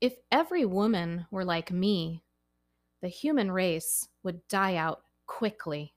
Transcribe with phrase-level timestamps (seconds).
[0.00, 2.22] If every woman were like me,
[3.02, 5.94] the human race would die out quickly.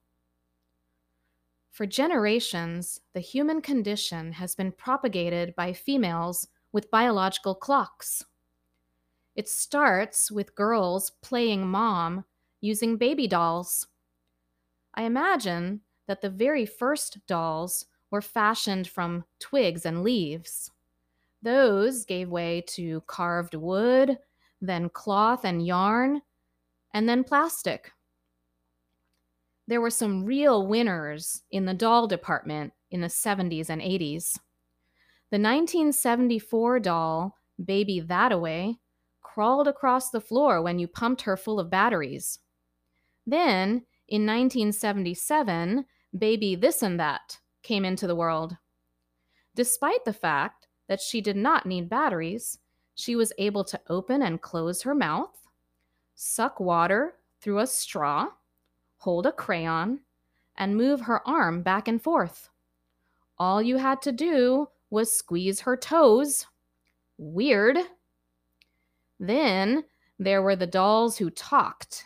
[1.72, 8.26] For generations, the human condition has been propagated by females with biological clocks.
[9.36, 12.26] It starts with girls playing mom
[12.62, 13.88] using baby dolls.
[14.94, 20.72] I imagine that the very first dolls were fashioned from twigs and leaves.
[21.44, 24.18] Those gave way to carved wood,
[24.62, 26.22] then cloth and yarn,
[26.94, 27.92] and then plastic.
[29.68, 34.38] There were some real winners in the doll department in the 70s and 80s.
[35.32, 38.78] The 1974 doll, Baby Thataway,
[39.22, 42.40] crawled across the floor when you pumped her full of batteries.
[43.28, 45.86] Then, in 1977,
[46.18, 48.58] Baby This and That came into the world.
[49.56, 52.60] Despite the fact that she did not need batteries,
[52.96, 55.48] she was able to open and close her mouth,
[56.16, 58.28] suck water through a straw,
[58.98, 60.00] hold a crayon,
[60.58, 62.50] and move her arm back and forth.
[63.38, 66.46] All you had to do was squeeze her toes.
[67.18, 67.78] Weird.
[69.20, 69.84] Then
[70.20, 72.06] there were the dolls who talked.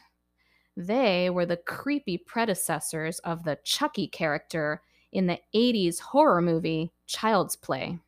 [0.77, 4.81] They were the creepy predecessors of the Chucky character
[5.11, 7.99] in the 80s horror movie Child's Play.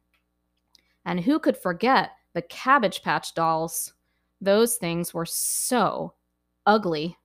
[1.05, 3.93] And who could forget the Cabbage Patch dolls?
[4.41, 6.13] Those things were so
[6.65, 7.17] ugly.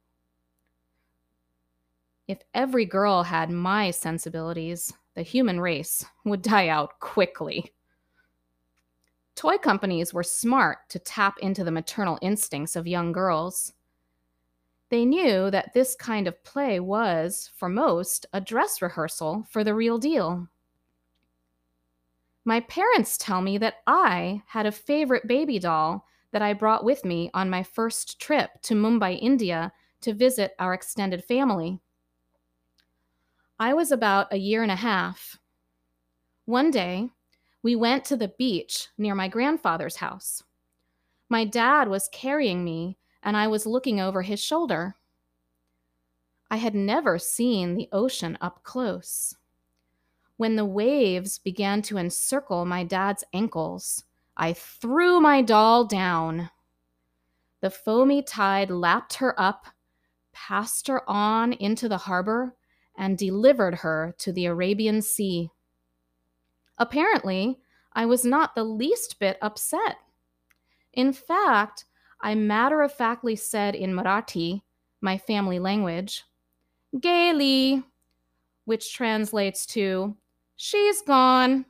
[2.26, 7.72] If every girl had my sensibilities, the human race would die out quickly.
[9.36, 13.72] Toy companies were smart to tap into the maternal instincts of young girls.
[14.90, 19.74] They knew that this kind of play was, for most, a dress rehearsal for the
[19.74, 20.48] real deal.
[22.44, 27.04] My parents tell me that I had a favorite baby doll that I brought with
[27.04, 31.80] me on my first trip to Mumbai, India to visit our extended family.
[33.58, 35.38] I was about a year and a half.
[36.44, 37.08] One day,
[37.62, 40.42] we went to the beach near my grandfather's house.
[41.30, 44.96] My dad was carrying me, and I was looking over his shoulder.
[46.50, 49.34] I had never seen the ocean up close.
[50.44, 54.04] When the waves began to encircle my dad's ankles,
[54.36, 56.50] I threw my doll down.
[57.62, 59.64] The foamy tide lapped her up,
[60.34, 62.54] passed her on into the harbor,
[62.94, 65.48] and delivered her to the Arabian Sea.
[66.76, 67.58] Apparently,
[67.94, 69.96] I was not the least bit upset.
[70.92, 71.86] In fact,
[72.20, 74.60] I matter of factly said in Marathi,
[75.00, 76.22] my family language,
[77.00, 77.82] Gaily,
[78.66, 80.14] which translates to,
[80.56, 81.66] She's gone.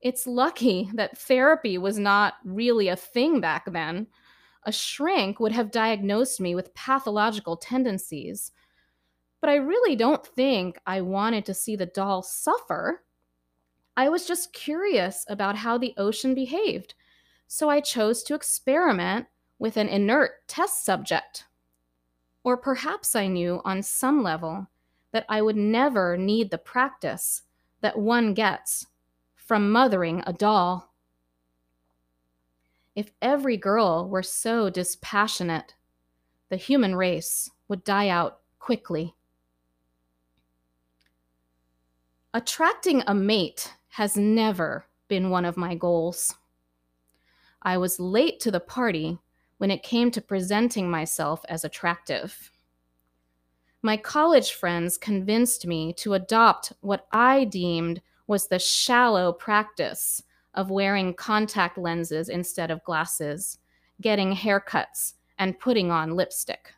[0.00, 4.08] It's lucky that therapy was not really a thing back then.
[4.64, 8.52] A shrink would have diagnosed me with pathological tendencies.
[9.40, 13.04] But I really don't think I wanted to see the doll suffer.
[13.96, 16.94] I was just curious about how the ocean behaved,
[17.46, 19.26] so I chose to experiment
[19.58, 21.44] with an inert test subject.
[22.44, 24.68] Or perhaps I knew on some level
[25.12, 27.42] that I would never need the practice
[27.80, 28.86] that one gets
[29.34, 30.92] from mothering a doll.
[32.94, 35.74] If every girl were so dispassionate,
[36.48, 39.14] the human race would die out quickly.
[42.34, 46.34] Attracting a mate has never been one of my goals.
[47.62, 49.18] I was late to the party
[49.58, 52.51] when it came to presenting myself as attractive.
[53.84, 60.22] My college friends convinced me to adopt what I deemed was the shallow practice
[60.54, 63.58] of wearing contact lenses instead of glasses,
[64.00, 66.74] getting haircuts, and putting on lipstick.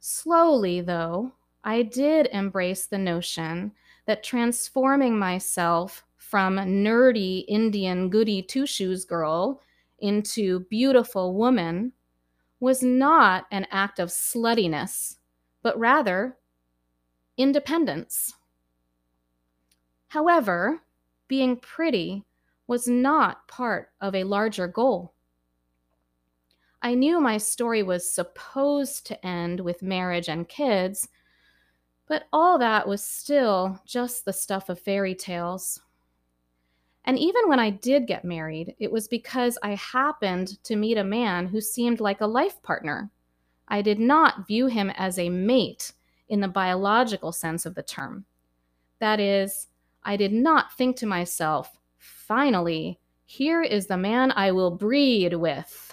[0.00, 1.32] Slowly, though,
[1.62, 3.72] I did embrace the notion
[4.06, 9.62] that transforming myself from nerdy Indian goody two shoes girl
[10.00, 11.92] into beautiful woman
[12.64, 15.16] was not an act of sluttiness,
[15.62, 16.38] but rather
[17.36, 18.32] independence.
[20.08, 20.80] However,
[21.28, 22.24] being pretty
[22.66, 25.12] was not part of a larger goal.
[26.80, 31.06] I knew my story was supposed to end with marriage and kids,
[32.08, 35.82] but all that was still just the stuff of fairy tales.
[37.06, 41.04] And even when I did get married, it was because I happened to meet a
[41.04, 43.10] man who seemed like a life partner.
[43.68, 45.92] I did not view him as a mate
[46.28, 48.24] in the biological sense of the term.
[49.00, 49.68] That is,
[50.02, 55.92] I did not think to myself, finally, Here is the man I will breed with.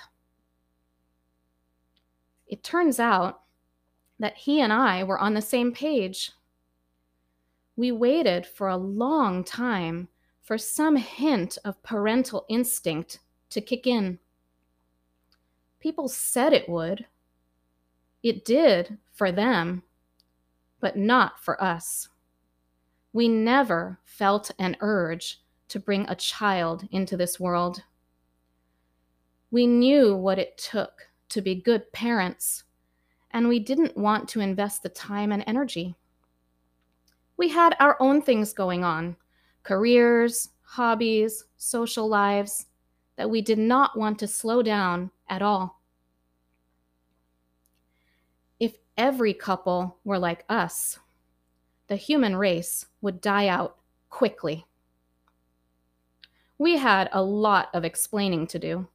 [2.48, 3.42] It turns out
[4.20, 6.32] that he and I were on the same page.
[7.76, 10.10] We waited for a long time
[10.52, 13.20] for some hint of parental instinct
[13.50, 14.20] to kick in.
[15.80, 17.06] People said it would.
[18.22, 19.82] It did for them,
[20.82, 22.10] but not for us.
[23.14, 25.40] We never felt an urge
[25.70, 27.84] to bring a child into this world.
[29.52, 32.66] We knew what it took to be good parents,
[33.32, 35.96] and we didn't want to invest the time and energy.
[37.38, 39.16] We had our own things going on
[39.64, 42.68] careers, hobbies, social lives
[43.18, 45.82] that we did not want to slow down at all.
[48.60, 50.98] If every couple were like us,
[51.88, 53.78] the human race would die out
[54.10, 54.66] quickly.
[56.58, 58.88] We had a lot of explaining to do.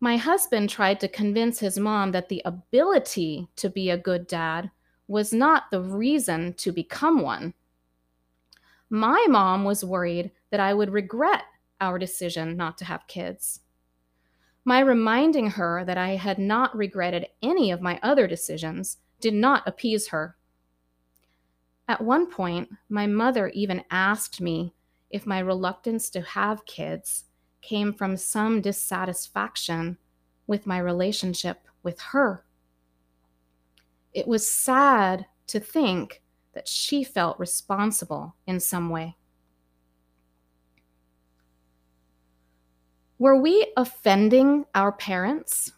[0.00, 4.70] My husband tried to convince his mom that the ability to be a good dad
[5.06, 7.52] was not the reason to become one.
[8.90, 11.44] My mom was worried that I would regret
[11.80, 13.60] our decision not to have kids.
[14.64, 19.66] My reminding her that I had not regretted any of my other decisions did not
[19.66, 20.36] appease her.
[21.88, 24.74] At one point, my mother even asked me
[25.08, 27.24] if my reluctance to have kids
[27.62, 29.98] came from some dissatisfaction
[30.46, 32.44] with my relationship with her.
[34.12, 36.22] It was sad to think
[36.52, 39.16] that she felt responsible in some way.
[43.18, 45.72] Were we offending our parents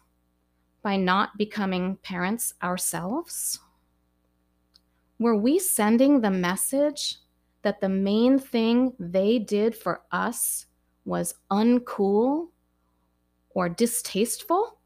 [0.81, 3.59] by not becoming parents ourselves?
[5.19, 7.17] Were we sending the message
[7.61, 10.67] that the main thing they did for us
[11.05, 12.47] was uncool
[13.49, 14.79] or distasteful?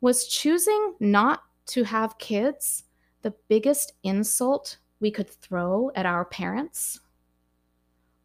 [0.00, 2.84] Was choosing not to have kids
[3.22, 7.00] the biggest insult we could throw at our parents?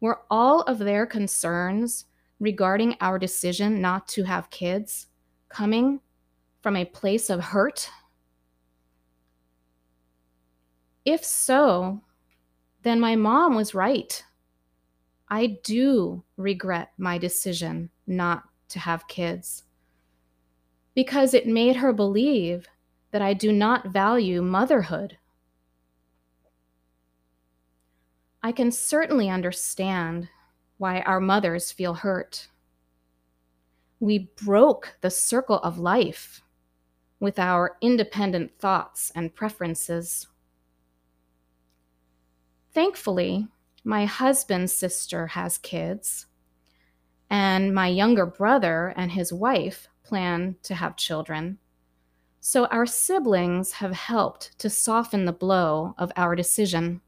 [0.00, 2.06] Were all of their concerns
[2.38, 5.06] regarding our decision not to have kids
[5.48, 6.00] coming
[6.62, 7.88] from a place of hurt?
[11.04, 12.02] If so,
[12.82, 14.22] then my mom was right.
[15.28, 19.64] I do regret my decision not to have kids
[20.94, 22.68] because it made her believe
[23.10, 25.18] that I do not value motherhood.
[28.42, 30.28] I can certainly understand
[30.78, 32.48] why our mothers feel hurt.
[33.98, 36.42] We broke the circle of life
[37.18, 40.28] with our independent thoughts and preferences.
[42.72, 43.48] Thankfully,
[43.84, 46.26] my husband's sister has kids,
[47.30, 51.58] and my younger brother and his wife plan to have children.
[52.48, 57.00] So our siblings have helped to soften the blow of our decision.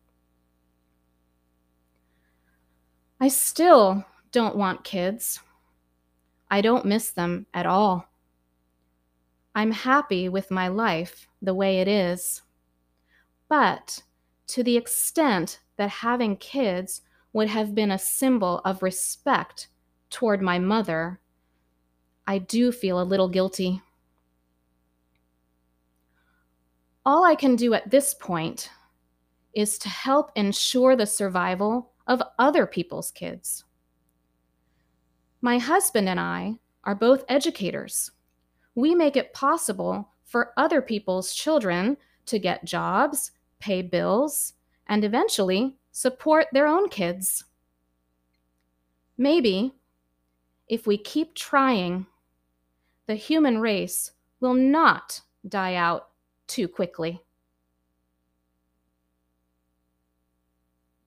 [3.21, 5.39] I still don't want kids.
[6.51, 8.09] I don't miss them at all.
[9.55, 12.43] I'm happy with my life the way it is.
[13.49, 14.03] But
[14.49, 17.03] to the extent that having kids
[17.33, 19.69] would have been a symbol of respect
[20.11, 21.21] toward my mother,
[22.27, 23.83] I do feel a little guilty.
[27.09, 28.69] All I can do at this point
[29.55, 33.65] is to help ensure the survival of other people's kids.
[35.41, 38.11] My husband and I are both educators.
[38.75, 41.97] We make it possible for other people's children
[42.27, 44.53] to get jobs pay bills,
[44.87, 47.43] and eventually support their own kids.
[49.17, 49.73] Maybe,
[50.69, 52.05] if we keep trying,
[53.07, 56.09] the human race will not die out
[56.49, 57.23] too quickly.